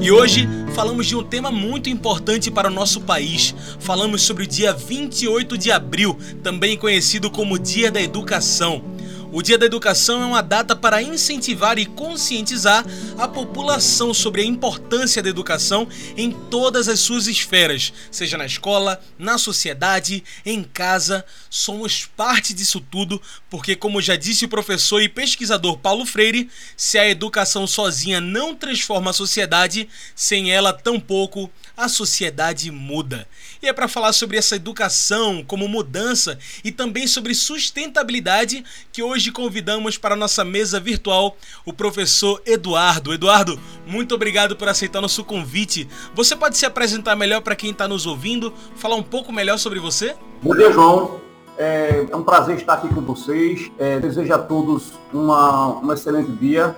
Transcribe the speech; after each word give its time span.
E 0.00 0.10
hoje 0.10 0.48
falamos 0.74 1.06
de 1.06 1.14
um 1.14 1.22
tema 1.22 1.52
muito 1.52 1.88
importante 1.88 2.50
para 2.50 2.66
o 2.68 2.74
nosso 2.74 3.02
país. 3.02 3.54
Falamos 3.78 4.22
sobre 4.22 4.42
o 4.42 4.46
dia 4.46 4.72
28 4.72 5.56
de 5.56 5.70
abril, 5.70 6.18
também 6.42 6.76
conhecido 6.76 7.30
como 7.30 7.56
Dia 7.60 7.92
da 7.92 8.02
Educação. 8.02 8.95
O 9.36 9.42
Dia 9.42 9.58
da 9.58 9.66
Educação 9.66 10.22
é 10.22 10.24
uma 10.24 10.42
data 10.42 10.74
para 10.74 11.02
incentivar 11.02 11.78
e 11.78 11.84
conscientizar 11.84 12.82
a 13.18 13.28
população 13.28 14.14
sobre 14.14 14.40
a 14.40 14.44
importância 14.46 15.22
da 15.22 15.28
educação 15.28 15.86
em 16.16 16.30
todas 16.30 16.88
as 16.88 17.00
suas 17.00 17.26
esferas, 17.26 17.92
seja 18.10 18.38
na 18.38 18.46
escola, 18.46 18.98
na 19.18 19.36
sociedade, 19.36 20.24
em 20.42 20.64
casa. 20.64 21.22
Somos 21.50 22.06
parte 22.06 22.54
disso 22.54 22.80
tudo, 22.80 23.20
porque, 23.50 23.76
como 23.76 24.00
já 24.00 24.16
disse 24.16 24.46
o 24.46 24.48
professor 24.48 25.02
e 25.02 25.08
pesquisador 25.08 25.76
Paulo 25.76 26.06
Freire, 26.06 26.48
se 26.74 26.98
a 26.98 27.06
educação 27.06 27.66
sozinha 27.66 28.22
não 28.22 28.54
transforma 28.54 29.10
a 29.10 29.12
sociedade, 29.12 29.86
sem 30.14 30.50
ela 30.50 30.72
tampouco 30.72 31.50
a 31.76 31.90
sociedade 31.90 32.70
muda. 32.70 33.28
E 33.62 33.68
é 33.68 33.72
para 33.72 33.86
falar 33.86 34.14
sobre 34.14 34.38
essa 34.38 34.56
educação 34.56 35.44
como 35.46 35.68
mudança 35.68 36.38
e 36.64 36.72
também 36.72 37.06
sobre 37.06 37.34
sustentabilidade 37.34 38.64
que 38.90 39.02
hoje 39.02 39.25
convidamos 39.30 39.98
para 39.98 40.16
nossa 40.16 40.44
mesa 40.44 40.80
virtual 40.80 41.36
o 41.64 41.72
professor 41.72 42.40
Eduardo. 42.46 43.12
Eduardo, 43.12 43.58
muito 43.86 44.14
obrigado 44.14 44.56
por 44.56 44.68
aceitar 44.68 45.00
nosso 45.00 45.24
convite. 45.24 45.88
Você 46.14 46.34
pode 46.34 46.56
se 46.56 46.66
apresentar 46.66 47.16
melhor 47.16 47.40
para 47.40 47.56
quem 47.56 47.70
está 47.70 47.86
nos 47.86 48.06
ouvindo, 48.06 48.52
falar 48.76 48.96
um 48.96 49.02
pouco 49.02 49.32
melhor 49.32 49.58
sobre 49.58 49.78
você? 49.78 50.14
Bom 50.42 50.54
dia, 50.54 50.72
João. 50.72 51.20
É, 51.58 52.06
é 52.10 52.16
um 52.16 52.22
prazer 52.22 52.56
estar 52.56 52.74
aqui 52.74 52.88
com 52.88 53.00
vocês. 53.00 53.70
É, 53.78 53.98
desejo 53.98 54.32
a 54.32 54.38
todos 54.38 54.92
uma, 55.12 55.78
um 55.80 55.92
excelente 55.92 56.30
dia. 56.32 56.76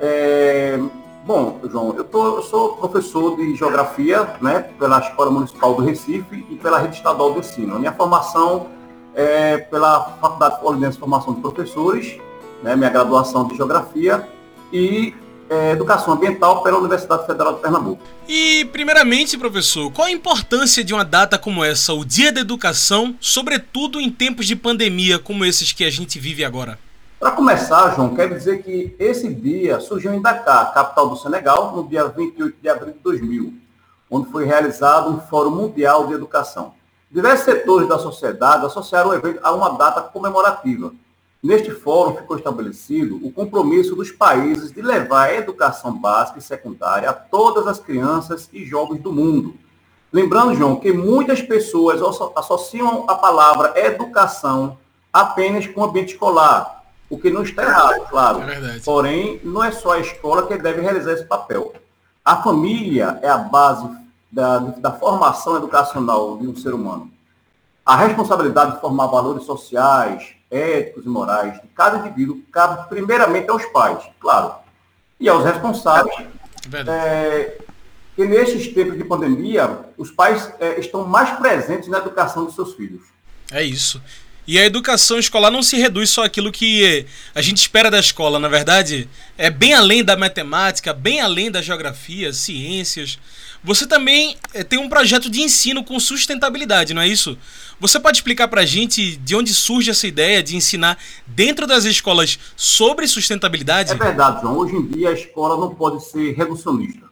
É, 0.00 0.78
Bom, 1.26 1.58
João, 1.68 1.92
eu, 1.96 2.04
tô, 2.04 2.36
eu, 2.36 2.42
sou 2.42 2.76
professor 2.76 3.36
de 3.36 3.56
Geografia 3.56 4.36
né, 4.40 4.60
pela 4.78 5.00
Escola 5.00 5.28
Municipal 5.28 5.74
do 5.74 5.82
Recife 5.82 6.46
e 6.48 6.54
pela 6.54 6.78
Rede 6.78 6.94
Estadual 6.94 7.32
de 7.32 7.40
Ensino. 7.40 7.74
A 7.74 7.78
minha 7.80 7.92
formação 7.92 8.68
é 9.16 9.56
pela 9.56 10.18
Faculdade 10.20 10.60
Fluminense 10.60 10.92
de 10.92 11.00
Formação 11.00 11.34
de 11.34 11.40
Professores, 11.40 12.18
né, 12.62 12.76
minha 12.76 12.90
graduação 12.90 13.48
de 13.48 13.56
Geografia 13.56 14.28
e 14.70 15.14
é, 15.48 15.72
Educação 15.72 16.14
Ambiental 16.14 16.62
pela 16.62 16.78
Universidade 16.78 17.26
Federal 17.26 17.54
de 17.54 17.60
Pernambuco. 17.60 18.02
E, 18.28 18.66
primeiramente, 18.66 19.38
professor, 19.38 19.90
qual 19.90 20.06
a 20.06 20.10
importância 20.10 20.84
de 20.84 20.92
uma 20.92 21.04
data 21.04 21.38
como 21.38 21.64
essa, 21.64 21.94
o 21.94 22.04
Dia 22.04 22.30
da 22.30 22.40
Educação, 22.40 23.16
sobretudo 23.20 24.00
em 24.00 24.10
tempos 24.10 24.46
de 24.46 24.54
pandemia 24.54 25.18
como 25.18 25.44
esses 25.44 25.72
que 25.72 25.84
a 25.84 25.90
gente 25.90 26.18
vive 26.18 26.44
agora? 26.44 26.78
Para 27.18 27.30
começar, 27.30 27.94
João, 27.94 28.14
quero 28.14 28.34
dizer 28.34 28.62
que 28.62 28.94
esse 28.98 29.32
dia 29.32 29.80
surgiu 29.80 30.12
em 30.12 30.20
Dakar, 30.20 30.74
capital 30.74 31.08
do 31.08 31.16
Senegal, 31.16 31.74
no 31.74 31.88
dia 31.88 32.06
28 32.06 32.56
de 32.60 32.68
abril 32.68 32.92
de 32.92 32.98
2000, 32.98 33.54
onde 34.10 34.30
foi 34.30 34.44
realizado 34.44 35.10
um 35.10 35.20
Fórum 35.20 35.52
Mundial 35.52 36.06
de 36.06 36.12
Educação. 36.12 36.75
Diversos 37.10 37.44
setores 37.44 37.88
da 37.88 37.98
sociedade 37.98 38.66
associaram 38.66 39.10
o 39.10 39.14
evento 39.14 39.40
a 39.42 39.52
uma 39.52 39.70
data 39.70 40.00
comemorativa. 40.02 40.92
Neste 41.42 41.70
fórum 41.70 42.16
ficou 42.16 42.36
estabelecido 42.36 43.20
o 43.24 43.30
compromisso 43.30 43.94
dos 43.94 44.10
países 44.10 44.72
de 44.72 44.82
levar 44.82 45.28
a 45.28 45.34
educação 45.34 45.96
básica 45.96 46.40
e 46.40 46.42
secundária 46.42 47.08
a 47.08 47.12
todas 47.12 47.68
as 47.68 47.78
crianças 47.78 48.48
e 48.52 48.64
jovens 48.64 49.00
do 49.00 49.12
mundo. 49.12 49.54
Lembrando, 50.12 50.54
João, 50.54 50.76
que 50.76 50.92
muitas 50.92 51.40
pessoas 51.40 52.00
associam 52.34 53.04
a 53.06 53.14
palavra 53.14 53.78
educação 53.78 54.78
apenas 55.12 55.66
com 55.66 55.82
o 55.82 55.84
ambiente 55.84 56.14
escolar, 56.14 56.84
o 57.08 57.16
que 57.16 57.30
não 57.30 57.42
está 57.42 57.62
errado, 57.62 58.08
claro. 58.08 58.40
É 58.42 58.80
Porém, 58.84 59.40
não 59.44 59.62
é 59.62 59.70
só 59.70 59.92
a 59.92 60.00
escola 60.00 60.46
que 60.46 60.56
deve 60.58 60.80
realizar 60.80 61.12
esse 61.12 61.24
papel. 61.24 61.72
A 62.24 62.42
família 62.42 63.18
é 63.22 63.28
a 63.28 63.38
base 63.38 63.88
da, 64.36 64.58
da 64.58 64.92
formação 64.92 65.56
educacional 65.56 66.36
de 66.36 66.46
um 66.46 66.54
ser 66.54 66.74
humano. 66.74 67.10
A 67.84 67.96
responsabilidade 67.96 68.74
de 68.74 68.80
formar 68.82 69.06
valores 69.06 69.44
sociais, 69.44 70.34
éticos 70.50 71.06
e 71.06 71.08
morais 71.08 71.54
de 71.54 71.66
cada 71.68 72.00
indivíduo 72.00 72.42
cabe 72.52 72.86
primeiramente 72.90 73.48
aos 73.48 73.64
pais, 73.66 74.04
claro, 74.20 74.56
e 75.18 75.26
aos 75.26 75.42
responsáveis. 75.42 76.26
É, 76.86 77.58
que 78.14 78.26
nesses 78.26 78.68
tempos 78.74 78.98
de 78.98 79.04
pandemia, 79.04 79.86
os 79.96 80.10
pais 80.10 80.52
é, 80.60 80.78
estão 80.80 81.06
mais 81.06 81.30
presentes 81.38 81.88
na 81.88 81.98
educação 81.98 82.44
dos 82.44 82.54
seus 82.54 82.74
filhos. 82.74 83.04
É 83.50 83.62
isso. 83.62 84.02
E 84.46 84.58
a 84.58 84.64
educação 84.64 85.18
escolar 85.18 85.50
não 85.50 85.62
se 85.62 85.76
reduz 85.76 86.10
só 86.10 86.24
àquilo 86.24 86.52
que 86.52 87.04
a 87.34 87.42
gente 87.42 87.58
espera 87.58 87.90
da 87.90 87.98
escola, 87.98 88.38
na 88.38 88.48
verdade, 88.48 89.08
é 89.36 89.50
bem 89.50 89.74
além 89.74 90.04
da 90.04 90.16
matemática, 90.16 90.92
bem 90.92 91.20
além 91.20 91.50
da 91.50 91.60
geografia, 91.60 92.32
ciências. 92.32 93.18
Você 93.64 93.86
também 93.86 94.36
eh, 94.54 94.62
tem 94.62 94.78
um 94.78 94.88
projeto 94.88 95.28
de 95.28 95.40
ensino 95.40 95.82
com 95.82 95.98
sustentabilidade, 95.98 96.94
não 96.94 97.02
é 97.02 97.08
isso? 97.08 97.36
Você 97.80 97.98
pode 97.98 98.18
explicar 98.18 98.46
para 98.46 98.60
a 98.60 98.66
gente 98.66 99.16
de 99.16 99.34
onde 99.34 99.52
surge 99.52 99.90
essa 99.90 100.06
ideia 100.06 100.40
de 100.40 100.54
ensinar 100.54 100.96
dentro 101.26 101.66
das 101.66 101.84
escolas 101.84 102.38
sobre 102.54 103.08
sustentabilidade? 103.08 103.90
É 103.90 103.96
verdade, 103.96 104.42
João. 104.42 104.58
Hoje 104.58 104.76
em 104.76 104.86
dia 104.86 105.08
a 105.08 105.12
escola 105.12 105.56
não 105.56 105.74
pode 105.74 106.04
ser 106.04 106.34
reducionista. 106.34 107.06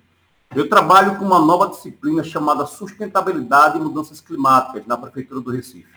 Eu 0.55 0.69
trabalho 0.69 1.17
com 1.17 1.25
uma 1.25 1.41
nova 1.41 1.69
disciplina 1.69 2.23
chamada 2.23 2.65
Sustentabilidade 2.65 3.77
e 3.77 3.81
Mudanças 3.81 4.21
Climáticas 4.21 4.87
na 4.87 4.97
Prefeitura 4.97 5.41
do 5.41 5.50
Recife. 5.50 5.94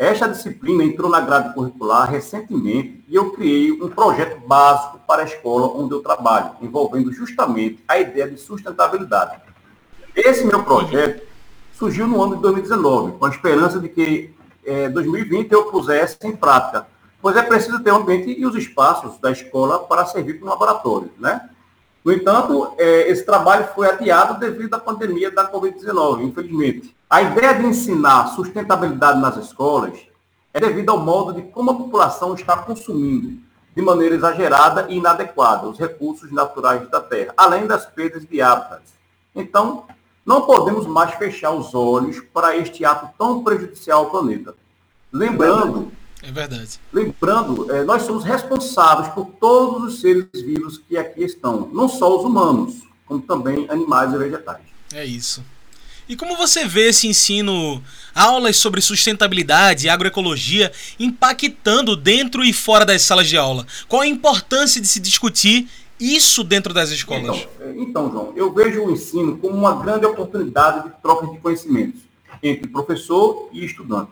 Esta 0.00 0.26
disciplina 0.26 0.82
entrou 0.82 1.10
na 1.10 1.20
grade 1.20 1.52
curricular 1.52 2.10
recentemente 2.10 3.04
e 3.06 3.14
eu 3.14 3.32
criei 3.32 3.70
um 3.70 3.86
projeto 3.86 4.40
básico 4.46 4.98
para 5.06 5.20
a 5.20 5.24
escola 5.26 5.66
onde 5.78 5.92
eu 5.92 6.00
trabalho, 6.00 6.52
envolvendo 6.62 7.12
justamente 7.12 7.84
a 7.86 7.98
ideia 7.98 8.26
de 8.26 8.38
sustentabilidade. 8.38 9.38
Esse 10.16 10.46
meu 10.46 10.62
projeto 10.62 11.22
surgiu 11.74 12.06
no 12.06 12.22
ano 12.22 12.36
de 12.36 12.40
2019, 12.40 13.18
com 13.18 13.26
a 13.26 13.28
esperança 13.28 13.78
de 13.78 13.90
que 13.90 14.34
é, 14.64 14.88
2020 14.88 15.52
eu 15.52 15.64
pusesse 15.66 16.16
em 16.24 16.34
prática, 16.34 16.86
pois 17.20 17.36
é 17.36 17.42
preciso 17.42 17.82
ter 17.82 17.90
o 17.90 17.96
um 17.96 17.96
ambiente 17.98 18.30
e 18.30 18.46
os 18.46 18.56
espaços 18.56 19.18
da 19.18 19.30
escola 19.30 19.80
para 19.80 20.06
servir 20.06 20.38
como 20.38 20.50
laboratório, 20.50 21.10
né? 21.18 21.50
No 22.02 22.10
entanto, 22.10 22.72
é, 22.78 23.10
esse 23.10 23.26
trabalho 23.26 23.68
foi 23.74 23.86
adiado 23.86 24.40
devido 24.40 24.72
à 24.72 24.78
pandemia 24.78 25.30
da 25.30 25.52
Covid-19, 25.52 26.22
infelizmente. 26.22 26.98
A 27.10 27.22
ideia 27.22 27.54
de 27.54 27.66
ensinar 27.66 28.28
sustentabilidade 28.28 29.18
nas 29.18 29.36
escolas 29.36 29.98
é 30.54 30.60
devido 30.60 30.90
ao 30.90 31.00
modo 31.00 31.32
de 31.32 31.42
como 31.50 31.72
a 31.72 31.74
população 31.74 32.34
está 32.34 32.56
consumindo, 32.58 33.36
de 33.74 33.82
maneira 33.82 34.14
exagerada 34.14 34.86
e 34.88 34.98
inadequada, 34.98 35.66
os 35.66 35.76
recursos 35.76 36.30
naturais 36.30 36.88
da 36.88 37.00
terra, 37.00 37.34
além 37.36 37.66
das 37.66 37.84
perdas 37.84 38.24
de 38.24 38.40
hábitats. 38.40 38.94
Então, 39.34 39.86
não 40.24 40.42
podemos 40.42 40.86
mais 40.86 41.12
fechar 41.16 41.50
os 41.50 41.74
olhos 41.74 42.20
para 42.32 42.56
este 42.56 42.84
ato 42.84 43.10
tão 43.18 43.42
prejudicial 43.42 44.04
ao 44.04 44.10
planeta. 44.10 44.54
Lembrando 45.12 45.90
é 46.22 46.30
verdade. 46.30 46.78
Lembrando, 46.92 47.72
é, 47.72 47.82
nós 47.82 48.02
somos 48.02 48.22
responsáveis 48.22 49.08
por 49.08 49.26
todos 49.40 49.94
os 49.94 50.00
seres 50.00 50.28
vivos 50.32 50.78
que 50.78 50.96
aqui 50.96 51.24
estão, 51.24 51.68
não 51.72 51.88
só 51.88 52.16
os 52.16 52.24
humanos, 52.24 52.82
como 53.04 53.20
também 53.20 53.66
animais 53.68 54.12
e 54.12 54.18
vegetais. 54.18 54.62
É 54.92 55.04
isso. 55.04 55.42
E 56.10 56.16
como 56.16 56.36
você 56.36 56.64
vê 56.64 56.88
esse 56.88 57.06
ensino 57.06 57.80
aulas 58.12 58.56
sobre 58.56 58.80
sustentabilidade 58.80 59.86
e 59.86 59.88
agroecologia 59.88 60.72
impactando 60.98 61.94
dentro 61.94 62.44
e 62.44 62.52
fora 62.52 62.84
das 62.84 63.02
salas 63.02 63.28
de 63.28 63.36
aula. 63.36 63.64
Qual 63.86 64.02
a 64.02 64.06
importância 64.08 64.80
de 64.80 64.88
se 64.88 64.98
discutir 64.98 65.68
isso 66.00 66.42
dentro 66.42 66.74
das 66.74 66.90
escolas? 66.90 67.46
Então, 67.60 67.74
então, 67.76 68.10
João, 68.10 68.32
eu 68.34 68.52
vejo 68.52 68.86
o 68.86 68.90
ensino 68.90 69.38
como 69.38 69.54
uma 69.54 69.80
grande 69.80 70.04
oportunidade 70.04 70.88
de 70.88 71.00
troca 71.00 71.28
de 71.28 71.38
conhecimentos 71.38 72.00
entre 72.42 72.66
professor 72.66 73.48
e 73.52 73.64
estudante. 73.64 74.10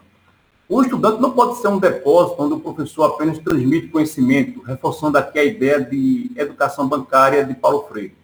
O 0.69 0.81
estudante 0.81 1.21
não 1.21 1.33
pode 1.33 1.61
ser 1.61 1.67
um 1.67 1.81
depósito 1.81 2.41
onde 2.41 2.55
o 2.55 2.61
professor 2.61 3.07
apenas 3.07 3.39
transmite 3.39 3.89
conhecimento, 3.89 4.63
reforçando 4.63 5.19
aqui 5.19 5.37
a 5.37 5.45
ideia 5.45 5.81
de 5.81 6.31
educação 6.37 6.87
bancária 6.87 7.45
de 7.45 7.55
Paulo 7.55 7.89
Freire. 7.89 8.15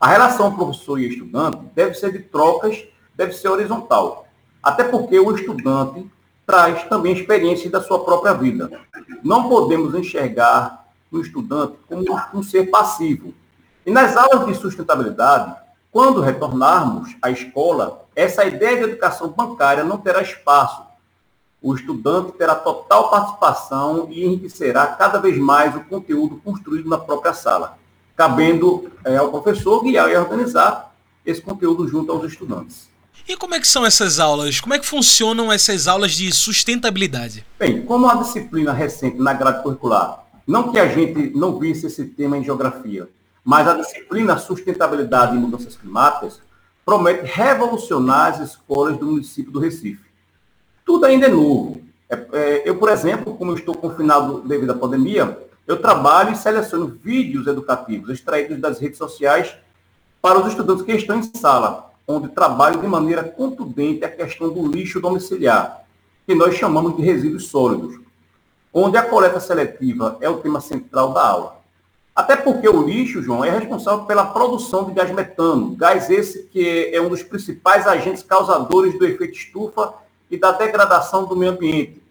A 0.00 0.08
relação 0.08 0.54
professor 0.54 0.98
e 0.98 1.08
estudante 1.08 1.58
deve 1.74 1.94
ser 1.94 2.10
de 2.10 2.20
trocas, 2.20 2.89
deve 3.20 3.34
ser 3.34 3.48
horizontal. 3.48 4.26
Até 4.62 4.82
porque 4.82 5.20
o 5.20 5.34
estudante 5.34 6.10
traz 6.46 6.84
também 6.84 7.12
experiências 7.12 7.70
da 7.70 7.82
sua 7.82 8.02
própria 8.02 8.32
vida. 8.32 8.80
Não 9.22 9.46
podemos 9.46 9.94
enxergar 9.94 10.86
o 11.12 11.20
estudante 11.20 11.74
como 11.86 12.02
um 12.32 12.42
ser 12.42 12.70
passivo. 12.70 13.34
E 13.84 13.90
nas 13.90 14.16
aulas 14.16 14.46
de 14.46 14.54
sustentabilidade, 14.54 15.54
quando 15.92 16.22
retornarmos 16.22 17.14
à 17.20 17.30
escola, 17.30 18.06
essa 18.16 18.44
ideia 18.46 18.78
de 18.78 18.84
educação 18.84 19.28
bancária 19.28 19.84
não 19.84 19.98
terá 19.98 20.22
espaço. 20.22 20.82
O 21.60 21.74
estudante 21.74 22.32
terá 22.32 22.54
total 22.54 23.10
participação 23.10 24.08
e 24.10 24.24
enriquecerá 24.24 24.86
cada 24.86 25.18
vez 25.18 25.36
mais 25.36 25.76
o 25.76 25.80
conteúdo 25.80 26.40
construído 26.42 26.88
na 26.88 26.96
própria 26.96 27.34
sala, 27.34 27.76
cabendo 28.16 28.90
é, 29.04 29.18
ao 29.18 29.30
professor 29.30 29.82
guiar 29.82 30.10
e 30.10 30.16
organizar 30.16 30.94
esse 31.26 31.42
conteúdo 31.42 31.86
junto 31.86 32.10
aos 32.10 32.24
estudantes. 32.24 32.89
E 33.30 33.36
como 33.36 33.54
é 33.54 33.60
que 33.60 33.68
são 33.68 33.86
essas 33.86 34.18
aulas? 34.18 34.58
Como 34.58 34.74
é 34.74 34.78
que 34.80 34.84
funcionam 34.84 35.52
essas 35.52 35.86
aulas 35.86 36.14
de 36.14 36.34
sustentabilidade? 36.34 37.46
Bem, 37.56 37.80
como 37.82 38.08
a 38.08 38.16
disciplina 38.16 38.72
recente 38.72 39.18
na 39.18 39.32
grade 39.32 39.62
curricular, 39.62 40.24
não 40.44 40.72
que 40.72 40.80
a 40.80 40.88
gente 40.88 41.30
não 41.38 41.56
visse 41.56 41.86
esse 41.86 42.06
tema 42.06 42.36
em 42.36 42.42
geografia, 42.42 43.08
mas 43.44 43.68
a 43.68 43.74
disciplina 43.74 44.36
Sustentabilidade 44.36 45.36
e 45.36 45.38
Mudanças 45.38 45.76
Climáticas 45.76 46.40
promete 46.84 47.24
revolucionar 47.24 48.32
as 48.32 48.50
escolas 48.50 48.98
do 48.98 49.06
município 49.06 49.52
do 49.52 49.60
Recife. 49.60 50.10
Tudo 50.84 51.06
ainda 51.06 51.26
é 51.26 51.30
novo. 51.30 51.80
É, 52.08 52.26
é, 52.32 52.68
eu, 52.68 52.78
por 52.78 52.88
exemplo, 52.88 53.36
como 53.36 53.54
estou 53.54 53.76
confinado 53.76 54.40
devido 54.40 54.70
à 54.70 54.74
pandemia, 54.74 55.38
eu 55.68 55.80
trabalho 55.80 56.32
e 56.32 56.36
seleciono 56.36 56.98
vídeos 57.00 57.46
educativos 57.46 58.10
extraídos 58.10 58.58
das 58.58 58.80
redes 58.80 58.98
sociais 58.98 59.54
para 60.20 60.40
os 60.40 60.48
estudantes 60.48 60.84
que 60.84 60.90
estão 60.90 61.16
em 61.16 61.22
sala, 61.22 61.89
onde 62.06 62.28
trabalho 62.28 62.80
de 62.80 62.86
maneira 62.86 63.22
contundente 63.22 64.04
a 64.04 64.10
questão 64.10 64.52
do 64.52 64.66
lixo 64.66 65.00
domiciliar, 65.00 65.84
que 66.26 66.34
nós 66.34 66.54
chamamos 66.54 66.96
de 66.96 67.02
resíduos 67.02 67.48
sólidos, 67.48 67.98
onde 68.72 68.96
a 68.96 69.02
coleta 69.02 69.40
seletiva 69.40 70.16
é 70.20 70.28
o 70.28 70.38
tema 70.38 70.60
central 70.60 71.12
da 71.12 71.26
aula. 71.26 71.60
Até 72.14 72.36
porque 72.36 72.68
o 72.68 72.82
lixo, 72.82 73.22
João, 73.22 73.44
é 73.44 73.50
responsável 73.50 74.04
pela 74.04 74.26
produção 74.26 74.84
de 74.84 74.92
gás 74.92 75.10
metano, 75.10 75.74
gás 75.76 76.10
esse 76.10 76.44
que 76.44 76.90
é 76.92 77.00
um 77.00 77.08
dos 77.08 77.22
principais 77.22 77.86
agentes 77.86 78.22
causadores 78.22 78.98
do 78.98 79.06
efeito 79.06 79.36
estufa 79.36 79.94
e 80.30 80.36
da 80.36 80.52
degradação 80.52 81.24
do 81.24 81.36
meio 81.36 81.52
ambiente. 81.52 82.02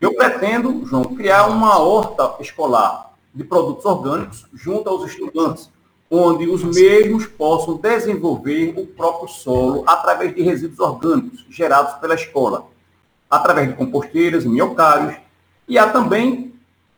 Eu 0.00 0.14
pretendo, 0.14 0.84
João, 0.86 1.04
criar 1.04 1.46
uma 1.46 1.78
horta 1.78 2.36
escolar 2.40 3.12
de 3.34 3.44
produtos 3.44 3.84
orgânicos 3.84 4.46
junto 4.52 4.88
aos 4.88 5.08
estudantes, 5.08 5.70
onde 6.14 6.46
os 6.46 6.62
mesmos 6.62 7.24
possam 7.24 7.78
desenvolver 7.78 8.74
o 8.76 8.86
próprio 8.86 9.26
solo 9.28 9.82
através 9.86 10.34
de 10.34 10.42
resíduos 10.42 10.78
orgânicos 10.78 11.42
gerados 11.48 11.94
pela 11.94 12.14
escola, 12.14 12.66
através 13.30 13.68
de 13.68 13.74
composteiras, 13.74 14.44
minhocários, 14.44 15.16
e 15.66 15.78
há 15.78 15.88
também 15.90 16.52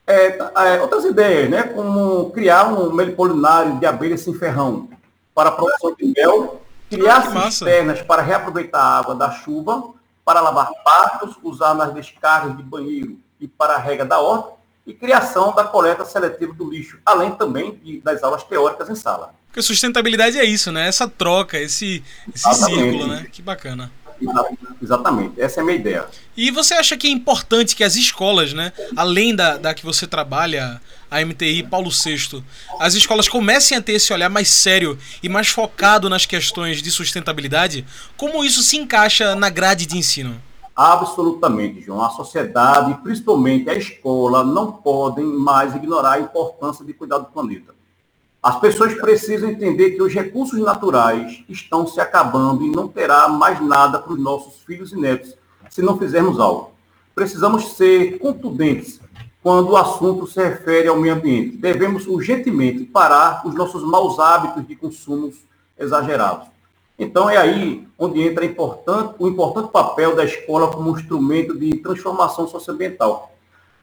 é, 0.04 0.36
é, 0.36 0.82
outras 0.82 1.04
ideias, 1.04 1.48
né? 1.48 1.62
como 1.62 2.30
criar 2.32 2.66
um 2.66 2.92
melipolinário 2.92 3.78
de 3.78 3.86
abelha 3.86 4.18
sem 4.18 4.34
ferrão 4.34 4.88
para 5.32 5.50
a 5.50 5.52
produção 5.52 5.94
de 5.94 6.12
mel, 6.16 6.60
criar 6.90 7.18
ah, 7.18 7.42
cisternas 7.42 8.02
para 8.02 8.20
reaproveitar 8.20 8.80
a 8.80 8.98
água 8.98 9.14
da 9.14 9.30
chuva, 9.30 9.94
para 10.24 10.40
lavar 10.40 10.72
patos, 10.84 11.36
usar 11.40 11.72
nas 11.74 11.94
descargas 11.94 12.56
de 12.56 12.64
banheiro 12.64 13.16
e 13.38 13.46
para 13.46 13.74
a 13.74 13.78
rega 13.78 14.04
da 14.04 14.18
horta, 14.18 14.54
e 14.86 14.92
criação 14.92 15.54
da 15.54 15.64
coleta 15.64 16.04
seletiva 16.04 16.52
do 16.52 16.68
lixo, 16.68 16.98
além 17.04 17.32
também 17.32 17.78
de, 17.82 18.00
das 18.00 18.22
aulas 18.22 18.44
teóricas 18.44 18.88
em 18.90 18.94
sala. 18.94 19.34
Porque 19.48 19.62
sustentabilidade 19.62 20.38
é 20.38 20.44
isso, 20.44 20.72
né? 20.72 20.88
Essa 20.88 21.08
troca, 21.08 21.58
esse, 21.58 22.02
esse 22.34 22.54
círculo, 22.54 23.06
né? 23.06 23.26
Que 23.30 23.40
bacana. 23.40 23.90
Exatamente, 24.80 25.40
essa 25.40 25.60
é 25.60 25.62
a 25.62 25.64
minha 25.64 25.76
ideia. 25.76 26.06
E 26.36 26.50
você 26.50 26.74
acha 26.74 26.96
que 26.96 27.06
é 27.06 27.10
importante 27.10 27.74
que 27.74 27.82
as 27.82 27.96
escolas, 27.96 28.52
né, 28.52 28.72
além 28.96 29.34
da, 29.34 29.56
da 29.56 29.74
que 29.74 29.84
você 29.84 30.06
trabalha, 30.06 30.80
a 31.10 31.24
MTI 31.24 31.64
Paulo 31.64 31.90
VI, 31.90 32.42
as 32.78 32.94
escolas 32.94 33.28
comecem 33.28 33.76
a 33.76 33.82
ter 33.82 33.94
esse 33.94 34.12
olhar 34.12 34.28
mais 34.28 34.48
sério 34.48 34.98
e 35.22 35.28
mais 35.28 35.48
focado 35.48 36.08
nas 36.08 36.26
questões 36.26 36.82
de 36.82 36.90
sustentabilidade? 36.90 37.84
Como 38.16 38.44
isso 38.44 38.62
se 38.62 38.76
encaixa 38.76 39.34
na 39.34 39.50
grade 39.50 39.86
de 39.86 39.96
ensino? 39.96 40.40
Absolutamente, 40.74 41.80
João. 41.80 42.02
A 42.02 42.10
sociedade, 42.10 42.94
principalmente 43.02 43.70
a 43.70 43.74
escola, 43.74 44.42
não 44.42 44.72
podem 44.72 45.24
mais 45.24 45.74
ignorar 45.74 46.12
a 46.12 46.20
importância 46.20 46.84
de 46.84 46.92
cuidar 46.92 47.18
do 47.18 47.26
planeta. 47.26 47.74
As 48.42 48.58
pessoas 48.60 48.92
precisam 48.94 49.48
entender 49.48 49.92
que 49.92 50.02
os 50.02 50.12
recursos 50.12 50.60
naturais 50.60 51.42
estão 51.48 51.86
se 51.86 52.00
acabando 52.00 52.64
e 52.64 52.70
não 52.70 52.88
terá 52.88 53.28
mais 53.28 53.60
nada 53.60 53.98
para 53.98 54.12
os 54.12 54.20
nossos 54.20 54.62
filhos 54.64 54.92
e 54.92 54.96
netos 54.96 55.34
se 55.70 55.80
não 55.80 55.98
fizermos 55.98 56.38
algo. 56.38 56.72
Precisamos 57.14 57.74
ser 57.74 58.18
contundentes 58.18 59.00
quando 59.42 59.70
o 59.70 59.76
assunto 59.76 60.26
se 60.26 60.42
refere 60.42 60.88
ao 60.88 60.96
meio 60.98 61.14
ambiente. 61.14 61.56
Devemos 61.56 62.06
urgentemente 62.06 62.84
parar 62.84 63.46
os 63.46 63.54
nossos 63.54 63.82
maus 63.82 64.18
hábitos 64.18 64.66
de 64.66 64.76
consumos 64.76 65.36
exagerados. 65.78 66.48
Então 66.98 67.28
é 67.28 67.36
aí 67.36 67.86
onde 67.98 68.22
entra 68.22 68.44
importante, 68.44 69.14
o 69.18 69.28
importante 69.28 69.70
papel 69.70 70.14
da 70.14 70.24
escola 70.24 70.70
como 70.70 70.96
instrumento 70.96 71.58
de 71.58 71.76
transformação 71.78 72.46
socioambiental 72.46 73.34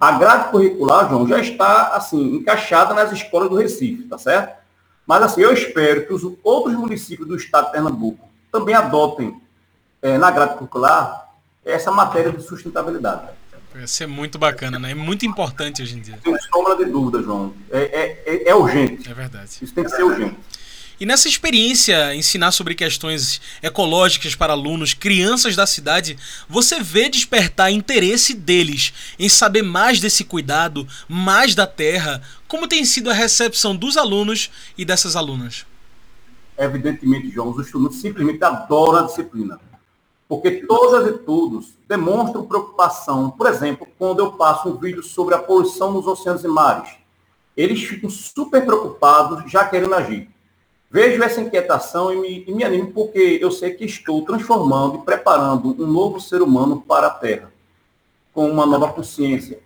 a 0.01 0.13
grade 0.13 0.49
curricular, 0.49 1.07
João, 1.07 1.27
já 1.27 1.39
está, 1.39 1.89
assim, 1.89 2.33
encaixada 2.33 2.91
nas 2.91 3.11
escolas 3.11 3.51
do 3.51 3.55
Recife, 3.55 4.01
tá 4.05 4.17
certo? 4.17 4.59
Mas, 5.05 5.21
assim, 5.21 5.41
eu 5.41 5.53
espero 5.53 6.07
que 6.07 6.11
os 6.11 6.23
outros 6.43 6.75
municípios 6.75 7.27
do 7.27 7.35
estado 7.35 7.67
de 7.67 7.73
Pernambuco 7.73 8.27
também 8.51 8.73
adotem 8.73 9.39
é, 10.01 10.17
na 10.17 10.31
grade 10.31 10.55
curricular 10.55 11.29
essa 11.63 11.91
matéria 11.91 12.31
de 12.31 12.41
sustentabilidade. 12.41 13.27
Isso 13.75 14.03
é 14.03 14.07
muito 14.07 14.39
bacana, 14.39 14.79
né? 14.79 14.89
É 14.89 14.95
muito 14.95 15.23
importante 15.23 15.83
hoje 15.83 15.95
em 15.95 16.01
dia. 16.01 16.17
Sem 16.23 16.35
sombra 16.51 16.75
de 16.75 16.85
dúvida, 16.85 17.21
João. 17.21 17.53
É, 17.69 17.79
é, 17.79 18.23
é, 18.25 18.49
é 18.49 18.55
urgente. 18.55 19.07
É 19.07 19.13
verdade. 19.13 19.59
Isso 19.61 19.71
tem 19.71 19.83
que 19.83 19.91
ser 19.91 20.01
urgente. 20.01 20.35
E 21.01 21.05
nessa 21.07 21.27
experiência, 21.27 22.13
ensinar 22.13 22.51
sobre 22.51 22.75
questões 22.75 23.41
ecológicas 23.63 24.35
para 24.35 24.53
alunos, 24.53 24.93
crianças 24.93 25.55
da 25.55 25.65
cidade, 25.65 26.15
você 26.47 26.79
vê 26.79 27.09
despertar 27.09 27.71
interesse 27.71 28.35
deles 28.35 28.93
em 29.17 29.27
saber 29.27 29.63
mais 29.63 29.99
desse 29.99 30.23
cuidado, 30.23 30.87
mais 31.09 31.55
da 31.55 31.65
terra? 31.65 32.21
Como 32.47 32.67
tem 32.67 32.85
sido 32.85 33.09
a 33.09 33.13
recepção 33.13 33.75
dos 33.75 33.97
alunos 33.97 34.51
e 34.77 34.85
dessas 34.85 35.15
alunas? 35.15 35.65
Evidentemente, 36.55 37.31
João, 37.31 37.49
os 37.49 37.65
estudantes 37.65 37.99
simplesmente 37.99 38.43
adoram 38.43 38.99
a 38.99 39.07
disciplina. 39.07 39.59
Porque 40.29 40.51
todas 40.67 41.07
e 41.07 41.17
todos 41.17 41.69
demonstram 41.89 42.45
preocupação. 42.45 43.31
Por 43.31 43.47
exemplo, 43.47 43.87
quando 43.97 44.19
eu 44.19 44.33
passo 44.33 44.69
um 44.69 44.77
vídeo 44.77 45.01
sobre 45.01 45.33
a 45.33 45.39
poluição 45.39 45.91
nos 45.91 46.05
oceanos 46.05 46.43
e 46.43 46.47
mares, 46.47 46.91
eles 47.57 47.81
ficam 47.81 48.07
super 48.07 48.63
preocupados, 48.63 49.51
já 49.51 49.65
querendo 49.65 49.95
agir. 49.95 50.30
Vejo 50.91 51.23
essa 51.23 51.39
inquietação 51.39 52.13
e 52.13 52.17
me, 52.17 52.43
e 52.45 52.53
me 52.53 52.63
animo 52.65 52.91
porque 52.91 53.39
eu 53.41 53.49
sei 53.49 53.71
que 53.71 53.85
estou 53.85 54.23
transformando 54.25 54.97
e 54.97 55.01
preparando 55.05 55.69
um 55.81 55.87
novo 55.87 56.19
ser 56.19 56.41
humano 56.41 56.83
para 56.85 57.07
a 57.07 57.11
Terra, 57.11 57.49
com 58.33 58.49
uma 58.49 58.65
nova 58.65 58.91
consciência. 58.91 59.59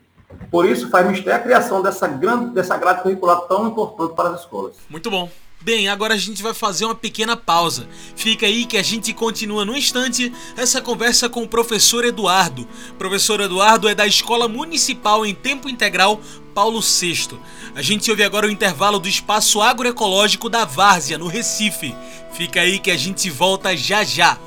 Por 0.51 0.67
isso, 0.67 0.89
faz 0.89 1.08
mistério 1.10 1.39
a 1.39 1.44
criação 1.44 1.82
dessa, 1.82 2.08
grande, 2.08 2.53
dessa 2.53 2.77
grade 2.77 3.01
curricular 3.01 3.41
tão 3.41 3.67
importante 3.67 4.15
para 4.15 4.29
as 4.29 4.41
escolas. 4.41 4.75
Muito 4.88 5.10
bom. 5.10 5.27
Bem, 5.62 5.89
agora 5.89 6.13
a 6.13 6.17
gente 6.17 6.44
vai 6.44 6.53
fazer 6.53 6.86
uma 6.86 6.94
pequena 6.94 7.36
pausa. 7.36 7.88
Fica 8.15 8.46
aí 8.46 8.67
que 8.67 8.77
a 8.77 8.84
gente 8.84 9.12
continua 9.15 9.65
no 9.65 9.75
instante 9.75 10.32
essa 10.55 10.79
conversa 10.79 11.27
com 11.27 11.41
o 11.41 11.48
professor 11.48 12.05
Eduardo. 12.05 12.67
O 12.91 12.94
professor 12.96 13.39
Eduardo 13.39 13.89
é 13.89 13.96
da 13.96 14.05
Escola 14.05 14.48
Municipal 14.48 15.25
em 15.25 15.34
Tempo 15.34 15.67
Integral 15.67 16.22
Paulo 16.55 16.79
VI. 16.79 17.38
A 17.75 17.81
gente 17.81 18.09
ouve 18.09 18.24
agora 18.24 18.47
o 18.47 18.50
intervalo 18.50 18.97
do 18.97 19.09
espaço 19.09 19.62
agroecológico 19.62 20.50
da 20.50 20.63
Várzea, 20.63 21.17
no 21.17 21.27
Recife. 21.27 21.93
Fica 22.31 22.62
aí 22.62 22.79
que 22.79 22.89
a 22.89 22.97
gente 22.97 23.29
volta 23.29 23.75
já 23.75 24.05
já. 24.05 24.39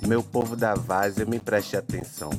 Meu 0.00 0.22
povo 0.22 0.56
da 0.56 0.74
Várzea, 0.74 1.26
me 1.26 1.38
preste 1.38 1.76
atenção. 1.76 2.30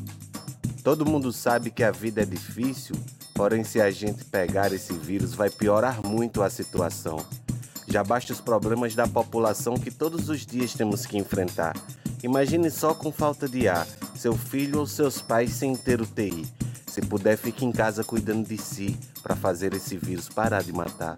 Todo 0.84 1.06
mundo 1.06 1.32
sabe 1.32 1.70
que 1.70 1.84
a 1.84 1.92
vida 1.92 2.24
é 2.24 2.26
difícil 2.26 2.96
Porém, 3.38 3.64
se 3.64 3.80
a 3.80 3.92
gente 3.92 4.26
pegar 4.26 4.74
esse 4.74 4.94
vírus, 4.94 5.36
vai 5.36 5.48
piorar 5.48 6.04
muito 6.04 6.42
a 6.42 6.50
situação. 6.50 7.24
Já 7.88 8.04
basta 8.04 8.34
os 8.34 8.42
problemas 8.42 8.94
da 8.94 9.08
população 9.08 9.76
que 9.76 9.90
todos 9.90 10.30
os 10.30 10.46
dias 10.46 10.74
temos 10.74 11.06
que 11.06 11.18
enfrentar. 11.18 11.76
Imagine 12.22 12.70
só 12.70 12.94
com 12.94 13.12
falta 13.12 13.48
de 13.48 13.68
ar, 13.68 13.88
seu 14.16 14.36
filho 14.36 14.80
ou 14.80 14.86
seus 14.86 15.22
pais 15.22 15.52
sem 15.52 15.76
ter 15.76 16.02
UTI. 16.02 16.46
Se 16.88 17.02
puder, 17.02 17.38
fique 17.38 17.64
em 17.64 17.72
casa 17.72 18.04
cuidando 18.04 18.48
de 18.48 18.58
si 18.58 18.98
para 19.24 19.36
fazer 19.36 19.74
esse 19.74 19.96
vírus 19.98 20.28
parar 20.28 20.64
de 20.64 20.74
matar. 20.74 21.16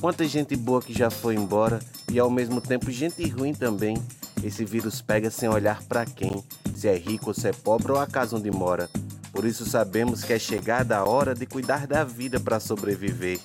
Quanta 0.00 0.26
gente 0.26 0.56
boa 0.56 0.80
que 0.80 0.94
já 0.94 1.10
foi 1.10 1.34
embora 1.34 1.78
e 2.10 2.18
ao 2.18 2.30
mesmo 2.30 2.60
tempo 2.60 2.90
gente 2.90 3.28
ruim 3.28 3.52
também. 3.52 3.96
Esse 4.42 4.64
vírus 4.64 5.02
pega 5.02 5.30
sem 5.30 5.48
olhar 5.48 5.82
para 5.82 6.06
quem, 6.06 6.42
se 6.74 6.88
é 6.88 6.96
rico 6.96 7.28
ou 7.28 7.34
se 7.34 7.46
é 7.48 7.52
pobre 7.52 7.92
ou 7.92 7.98
a 7.98 8.06
casa 8.06 8.36
onde 8.36 8.50
mora. 8.50 8.88
Por 9.30 9.44
isso 9.44 9.64
sabemos 9.64 10.24
que 10.24 10.32
é 10.32 10.38
chegada 10.38 10.96
a 10.96 11.04
hora 11.04 11.34
de 11.34 11.44
cuidar 11.46 11.86
da 11.86 12.02
vida 12.02 12.40
para 12.40 12.58
sobreviver. 12.58 13.38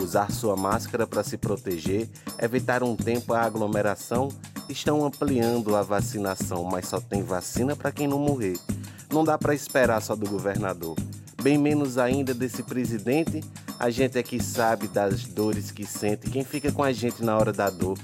Usar 0.00 0.30
sua 0.30 0.56
máscara 0.56 1.06
para 1.06 1.22
se 1.22 1.36
proteger, 1.36 2.08
evitar 2.38 2.82
um 2.82 2.96
tempo 2.96 3.32
a 3.32 3.42
aglomeração. 3.42 4.28
Estão 4.68 5.04
ampliando 5.04 5.74
a 5.74 5.82
vacinação, 5.82 6.64
mas 6.64 6.86
só 6.88 7.00
tem 7.00 7.22
vacina 7.22 7.74
para 7.74 7.90
quem 7.90 8.06
não 8.06 8.18
morrer. 8.18 8.58
Não 9.12 9.24
dá 9.24 9.36
para 9.38 9.54
esperar 9.54 10.00
só 10.00 10.14
do 10.14 10.28
governador 10.28 10.94
bem 11.42 11.56
menos 11.56 11.98
ainda 11.98 12.34
desse 12.34 12.62
presidente. 12.62 13.42
A 13.78 13.90
gente 13.90 14.18
é 14.18 14.22
que 14.22 14.42
sabe 14.42 14.88
das 14.88 15.24
dores 15.24 15.70
que 15.70 15.86
sente, 15.86 16.30
quem 16.30 16.44
fica 16.44 16.72
com 16.72 16.82
a 16.82 16.92
gente 16.92 17.22
na 17.22 17.36
hora 17.36 17.52
da 17.52 17.70
dor. 17.70 17.96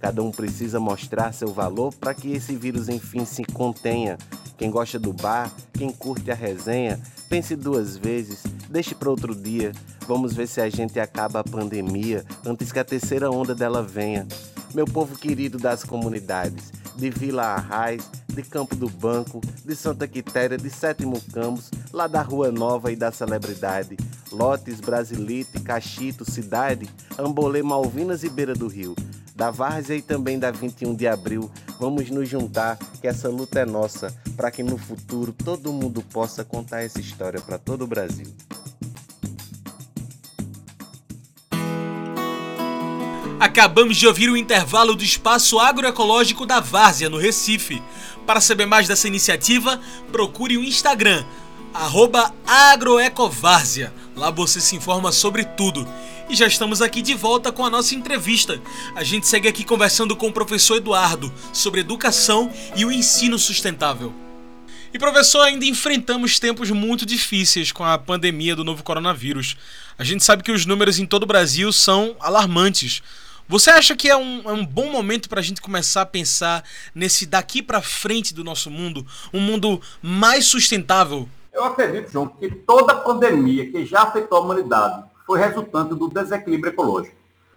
Cada 0.00 0.22
um 0.22 0.30
precisa 0.30 0.80
mostrar 0.80 1.32
seu 1.32 1.48
valor 1.48 1.94
para 1.94 2.14
que 2.14 2.32
esse 2.32 2.56
vírus 2.56 2.88
enfim 2.88 3.24
se 3.24 3.44
contenha. 3.44 4.18
Quem 4.56 4.70
gosta 4.70 4.98
do 4.98 5.12
bar, 5.12 5.50
quem 5.74 5.90
curte 5.90 6.30
a 6.30 6.34
resenha, 6.34 7.00
pense 7.28 7.54
duas 7.54 7.96
vezes, 7.96 8.42
deixe 8.68 8.94
para 8.94 9.10
outro 9.10 9.34
dia. 9.34 9.72
Vamos 10.06 10.32
ver 10.32 10.46
se 10.46 10.60
a 10.60 10.68
gente 10.68 10.98
acaba 10.98 11.40
a 11.40 11.44
pandemia 11.44 12.24
antes 12.44 12.72
que 12.72 12.78
a 12.78 12.84
terceira 12.84 13.30
onda 13.30 13.54
dela 13.54 13.82
venha. 13.82 14.26
Meu 14.74 14.84
povo 14.84 15.16
querido 15.16 15.58
das 15.58 15.84
comunidades, 15.84 16.72
de 16.96 17.10
Vila 17.10 17.42
Arraiz, 17.42 18.08
de 18.28 18.42
Campo 18.42 18.76
do 18.76 18.88
Banco, 18.88 19.40
de 19.64 19.74
Santa 19.74 20.06
Quitéria, 20.06 20.56
de 20.56 20.70
Sétimo 20.70 21.20
Campos, 21.32 21.70
lá 21.92 22.06
da 22.06 22.22
Rua 22.22 22.50
Nova 22.52 22.92
e 22.92 22.96
da 22.96 23.10
Celebridade, 23.10 23.96
Lotes, 24.32 24.80
Brasilite, 24.80 25.60
Cachito, 25.60 26.30
Cidade, 26.30 26.88
Ambolê, 27.18 27.62
Malvinas 27.62 28.22
e 28.22 28.28
Beira 28.28 28.54
do 28.54 28.68
Rio. 28.68 28.94
Da 29.34 29.50
Várzea 29.50 29.96
e 29.96 30.02
também 30.02 30.38
da 30.38 30.50
21 30.50 30.94
de 30.94 31.08
abril, 31.08 31.50
vamos 31.78 32.10
nos 32.10 32.28
juntar, 32.28 32.78
que 33.00 33.08
essa 33.08 33.28
luta 33.28 33.60
é 33.60 33.64
nossa, 33.64 34.14
para 34.36 34.50
que 34.50 34.62
no 34.62 34.76
futuro 34.76 35.32
todo 35.32 35.72
mundo 35.72 36.02
possa 36.02 36.44
contar 36.44 36.82
essa 36.82 37.00
história 37.00 37.40
para 37.40 37.58
todo 37.58 37.82
o 37.82 37.86
Brasil. 37.86 38.26
Acabamos 43.40 43.96
de 43.96 44.06
ouvir 44.06 44.28
o 44.28 44.36
intervalo 44.36 44.94
do 44.94 45.02
Espaço 45.02 45.58
Agroecológico 45.58 46.44
da 46.44 46.60
Várzea, 46.60 47.08
no 47.08 47.16
Recife. 47.16 47.82
Para 48.26 48.38
saber 48.38 48.66
mais 48.66 48.86
dessa 48.86 49.08
iniciativa, 49.08 49.80
procure 50.12 50.58
o 50.58 50.62
Instagram, 50.62 51.24
agroecovárzea. 52.46 53.94
Lá 54.14 54.30
você 54.30 54.60
se 54.60 54.76
informa 54.76 55.10
sobre 55.10 55.42
tudo. 55.42 55.88
E 56.28 56.36
já 56.36 56.46
estamos 56.46 56.82
aqui 56.82 57.00
de 57.00 57.14
volta 57.14 57.50
com 57.50 57.64
a 57.64 57.70
nossa 57.70 57.94
entrevista. 57.94 58.60
A 58.94 59.02
gente 59.02 59.26
segue 59.26 59.48
aqui 59.48 59.64
conversando 59.64 60.14
com 60.14 60.28
o 60.28 60.32
professor 60.32 60.76
Eduardo 60.76 61.32
sobre 61.50 61.80
educação 61.80 62.52
e 62.76 62.84
o 62.84 62.92
ensino 62.92 63.38
sustentável. 63.38 64.12
E 64.92 64.98
professor, 64.98 65.40
ainda 65.40 65.64
enfrentamos 65.64 66.38
tempos 66.38 66.70
muito 66.70 67.06
difíceis 67.06 67.72
com 67.72 67.84
a 67.84 67.96
pandemia 67.96 68.54
do 68.54 68.64
novo 68.64 68.82
coronavírus. 68.82 69.56
A 69.96 70.04
gente 70.04 70.22
sabe 70.22 70.42
que 70.42 70.52
os 70.52 70.66
números 70.66 70.98
em 70.98 71.06
todo 71.06 71.22
o 71.22 71.26
Brasil 71.26 71.72
são 71.72 72.14
alarmantes. 72.20 73.02
Você 73.50 73.68
acha 73.68 73.96
que 73.96 74.08
é 74.08 74.16
um, 74.16 74.48
é 74.48 74.52
um 74.52 74.64
bom 74.64 74.92
momento 74.92 75.28
para 75.28 75.40
a 75.40 75.42
gente 75.42 75.60
começar 75.60 76.02
a 76.02 76.06
pensar 76.06 76.62
nesse 76.94 77.26
daqui 77.26 77.60
para 77.60 77.82
frente 77.82 78.32
do 78.32 78.44
nosso 78.44 78.70
mundo, 78.70 79.04
um 79.34 79.40
mundo 79.40 79.80
mais 80.00 80.46
sustentável? 80.46 81.28
Eu 81.52 81.64
acredito, 81.64 82.12
João, 82.12 82.28
que 82.28 82.48
toda 82.48 82.94
pandemia 82.94 83.68
que 83.68 83.84
já 83.84 84.02
afetou 84.02 84.38
a 84.38 84.40
humanidade 84.42 85.02
foi 85.26 85.40
resultante 85.40 85.96
do 85.96 86.08
desequilíbrio 86.08 86.72
ecológico. 86.72 87.16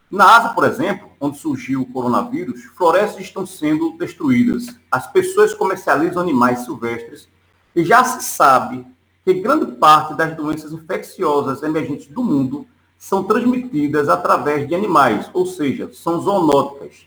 Na 0.09 0.35
Ásia, 0.35 0.49
por 0.55 0.63
exemplo, 0.63 1.11
onde 1.21 1.37
surgiu 1.37 1.83
o 1.83 1.85
coronavírus, 1.85 2.63
florestas 2.75 3.21
estão 3.21 3.45
sendo 3.45 3.95
destruídas. 3.95 4.75
As 4.89 5.05
pessoas 5.11 5.53
comercializam 5.53 6.23
animais 6.23 6.65
silvestres 6.65 7.29
e 7.75 7.85
já 7.85 8.03
se 8.03 8.23
sabe 8.23 8.83
que 9.23 9.31
grande 9.35 9.73
parte 9.73 10.15
das 10.15 10.35
doenças 10.35 10.71
infecciosas 10.71 11.61
emergentes 11.61 12.07
do 12.07 12.23
mundo 12.23 12.67
são 13.03 13.21
transmitidas 13.21 14.07
através 14.07 14.65
de 14.65 14.73
animais, 14.73 15.29
ou 15.33 15.45
seja, 15.45 15.89
são 15.93 16.21
zoonóticas. 16.21 17.05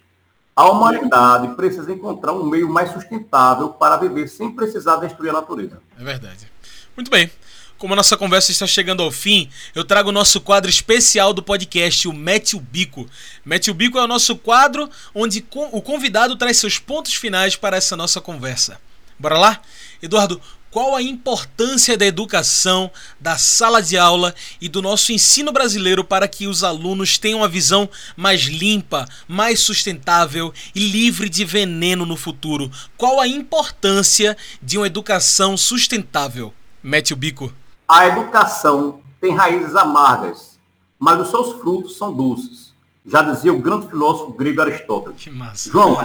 A 0.54 0.68
humanidade 0.68 1.54
precisa 1.56 1.90
encontrar 1.90 2.34
um 2.34 2.44
meio 2.44 2.68
mais 2.68 2.92
sustentável 2.92 3.70
para 3.70 3.96
viver 3.96 4.28
sem 4.28 4.50
precisar 4.50 4.96
destruir 4.96 5.30
a 5.30 5.32
natureza. 5.32 5.80
É 5.98 6.04
verdade. 6.04 6.52
Muito 6.94 7.10
bem. 7.10 7.30
Como 7.78 7.94
a 7.94 7.96
nossa 7.96 8.14
conversa 8.14 8.52
está 8.52 8.66
chegando 8.66 9.02
ao 9.02 9.10
fim, 9.10 9.48
eu 9.74 9.84
trago 9.84 10.10
o 10.10 10.12
nosso 10.12 10.38
quadro 10.38 10.68
especial 10.68 11.32
do 11.32 11.42
podcast, 11.42 12.06
o 12.06 12.12
Mete 12.12 12.56
o 12.56 12.60
Bico. 12.60 13.08
Mete 13.42 13.70
o 13.70 13.74
Bico 13.74 13.98
é 13.98 14.02
o 14.04 14.06
nosso 14.06 14.36
quadro 14.36 14.90
onde 15.14 15.46
o 15.72 15.80
convidado 15.80 16.36
traz 16.36 16.58
seus 16.58 16.78
pontos 16.78 17.14
finais 17.14 17.56
para 17.56 17.74
essa 17.74 17.96
nossa 17.96 18.20
conversa. 18.20 18.78
Bora 19.18 19.38
lá? 19.38 19.62
Eduardo, 20.02 20.40
qual 20.76 20.94
a 20.94 21.00
importância 21.00 21.96
da 21.96 22.04
educação, 22.04 22.90
da 23.18 23.38
sala 23.38 23.82
de 23.82 23.96
aula 23.96 24.34
e 24.60 24.68
do 24.68 24.82
nosso 24.82 25.10
ensino 25.10 25.50
brasileiro 25.50 26.04
para 26.04 26.28
que 26.28 26.46
os 26.46 26.62
alunos 26.62 27.16
tenham 27.16 27.38
uma 27.38 27.48
visão 27.48 27.88
mais 28.14 28.42
limpa, 28.42 29.08
mais 29.26 29.60
sustentável 29.60 30.52
e 30.74 30.80
livre 30.80 31.30
de 31.30 31.46
veneno 31.46 32.04
no 32.04 32.14
futuro. 32.14 32.70
Qual 32.94 33.18
a 33.18 33.26
importância 33.26 34.36
de 34.60 34.76
uma 34.76 34.86
educação 34.86 35.56
sustentável? 35.56 36.52
Mete 36.82 37.14
o 37.14 37.16
bico. 37.16 37.50
A 37.88 38.08
educação 38.08 39.00
tem 39.18 39.34
raízes 39.34 39.74
amargas, 39.74 40.58
mas 40.98 41.18
os 41.18 41.30
seus 41.30 41.58
frutos 41.58 41.96
são 41.96 42.12
doces. 42.12 42.65
Já 43.06 43.22
dizia 43.22 43.52
o 43.52 43.58
grande 43.58 43.88
filósofo 43.88 44.32
grego 44.32 44.62
Aristóteles. 44.62 45.22
Que 45.22 45.30
massa. 45.30 45.70
João, 45.70 45.96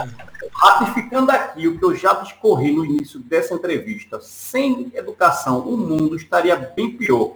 Ratificando 0.54 1.30
aqui 1.30 1.66
o 1.66 1.78
que 1.78 1.84
eu 1.84 1.94
já 1.94 2.14
discorri 2.14 2.72
no 2.72 2.84
início 2.84 3.18
dessa 3.18 3.54
entrevista, 3.54 4.20
sem 4.20 4.92
educação 4.94 5.60
o 5.60 5.76
mundo 5.76 6.14
estaria 6.14 6.56
bem 6.56 6.90
pior. 6.96 7.32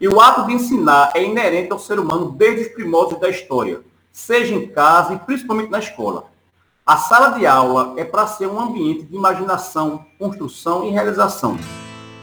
E 0.00 0.08
o 0.08 0.20
ato 0.20 0.46
de 0.46 0.54
ensinar 0.54 1.12
é 1.14 1.22
inerente 1.22 1.72
ao 1.72 1.78
ser 1.78 1.98
humano 2.00 2.30
desde 2.30 2.62
os 2.62 2.68
primórdios 2.68 3.20
da 3.20 3.28
história, 3.28 3.80
seja 4.12 4.54
em 4.54 4.66
casa 4.66 5.14
e 5.14 5.18
principalmente 5.18 5.70
na 5.70 5.78
escola. 5.78 6.26
A 6.84 6.96
sala 6.96 7.30
de 7.38 7.46
aula 7.46 7.94
é 7.96 8.04
para 8.04 8.26
ser 8.26 8.46
um 8.46 8.60
ambiente 8.60 9.04
de 9.04 9.14
imaginação, 9.14 10.04
construção 10.18 10.84
e 10.84 10.90
realização. 10.90 11.56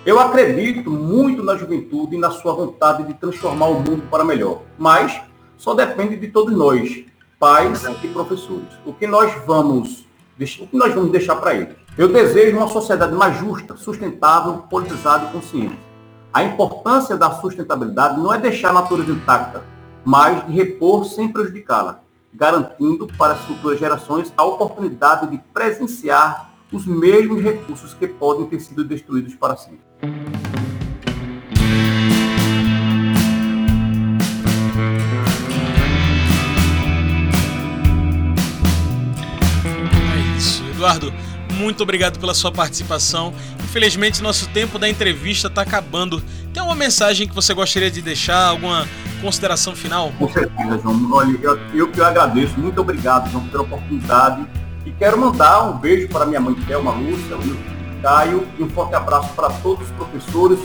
Eu 0.06 0.20
acredito 0.20 0.92
muito 0.92 1.44
na 1.44 1.56
juventude 1.56 2.16
e 2.16 2.20
na 2.20 2.32
sua 2.32 2.54
vontade 2.54 3.04
de 3.04 3.14
transformar 3.14 3.68
o 3.68 3.76
mundo 3.76 4.04
para 4.10 4.24
melhor, 4.24 4.62
mas 4.78 5.22
só 5.62 5.76
depende 5.76 6.18
de 6.18 6.28
todos 6.28 6.58
nós, 6.58 7.06
pais 7.40 7.84
e 8.04 8.08
professores. 8.08 8.68
O 8.84 8.94
que 8.94 9.06
nós 9.06 9.32
vamos 9.46 10.10
o 10.60 10.66
que 10.66 10.76
nós 10.76 10.92
vamos 10.92 11.12
deixar 11.12 11.36
para 11.36 11.54
eles? 11.54 11.76
Eu 11.96 12.08
desejo 12.08 12.58
uma 12.58 12.68
sociedade 12.68 13.14
mais 13.14 13.38
justa, 13.38 13.78
sustentável, 13.78 14.64
politizada 14.68 15.28
e 15.28 15.32
consciente. 15.32 15.78
A 16.34 16.44
importância 16.44 17.16
da 17.16 17.30
sustentabilidade 17.30 18.20
não 18.20 18.34
é 18.34 18.40
deixar 18.40 18.72
a 18.72 18.74
natureza 18.74 19.12
intacta, 19.12 19.64
mas 20.04 20.48
de 20.48 20.52
repor 20.52 21.06
sem 21.06 21.32
prejudicá-la, 21.32 22.00
garantindo 22.34 23.06
para 23.16 23.34
as 23.34 23.42
futuras 23.42 23.80
gerações 23.80 24.34
a 24.36 24.44
oportunidade 24.44 25.28
de 25.28 25.38
presenciar 25.54 26.50
os 26.72 26.88
mesmos 26.88 27.40
recursos 27.40 27.94
que 27.94 28.08
podem 28.08 28.48
ter 28.48 28.62
sido 28.62 28.84
destruídos 28.84 29.36
para 29.36 29.56
sempre. 29.56 29.82
Eduardo, 40.82 41.14
muito 41.54 41.84
obrigado 41.84 42.20
pela 42.20 42.34
sua 42.34 42.52
participação. 42.52 43.32
Infelizmente, 43.64 44.24
nosso 44.24 44.50
tempo 44.50 44.80
da 44.80 44.90
entrevista 44.90 45.48
está 45.48 45.62
acabando. 45.62 46.20
Tem 46.52 46.60
alguma 46.60 46.76
mensagem 46.76 47.28
que 47.28 47.36
você 47.36 47.54
gostaria 47.54 47.92
de 47.92 48.02
deixar? 48.02 48.48
Alguma 48.48 48.88
consideração 49.22 49.76
final? 49.76 50.12
Com 50.18 50.28
certeza, 50.28 50.80
João. 50.80 51.08
Olha, 51.12 51.38
eu, 51.40 51.60
eu 51.76 51.88
que 51.92 52.00
eu 52.00 52.06
agradeço. 52.06 52.60
Muito 52.60 52.82
obrigado, 52.82 53.30
João, 53.30 53.48
pela 53.48 53.62
oportunidade. 53.62 54.44
E 54.84 54.92
quero 54.92 55.20
mandar 55.20 55.70
um 55.70 55.78
beijo 55.78 56.08
para 56.08 56.26
minha 56.26 56.40
mãe, 56.40 56.56
Thelma 56.56 56.94
Lúcia, 56.94 57.38
o 57.38 58.02
Caio, 58.02 58.48
e 58.58 58.64
um 58.64 58.70
forte 58.72 58.96
abraço 58.96 59.32
para 59.36 59.52
todos 59.52 59.88
os 59.88 59.96
professores, 59.96 60.58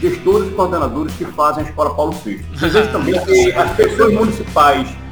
gestores 0.00 0.48
e 0.48 0.50
coordenadores 0.54 1.14
que 1.14 1.26
fazem 1.26 1.64
a 1.64 1.68
Escola 1.68 1.94
Paulo 1.94 2.12
VI. 2.24 2.44
Desejo 2.58 2.90
também 2.90 3.24
que 3.24 3.52
as 3.52 3.70
pessoas 3.76 4.12
municipais 4.12 5.03